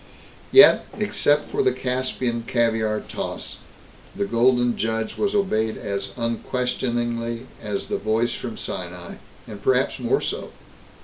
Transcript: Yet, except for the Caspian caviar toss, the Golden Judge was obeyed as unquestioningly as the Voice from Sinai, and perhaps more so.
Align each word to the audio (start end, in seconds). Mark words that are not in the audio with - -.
Yet, 0.51 0.83
except 0.97 1.47
for 1.51 1.61
the 1.61 1.71
Caspian 1.71 2.45
caviar 2.47 3.01
toss, 3.01 3.57
the 4.15 4.25
Golden 4.25 4.75
Judge 4.75 5.15
was 5.15 5.35
obeyed 5.35 5.77
as 5.77 6.09
unquestioningly 6.17 7.45
as 7.61 7.85
the 7.85 7.99
Voice 7.99 8.33
from 8.33 8.57
Sinai, 8.57 9.17
and 9.45 9.61
perhaps 9.61 9.99
more 9.99 10.19
so. 10.19 10.49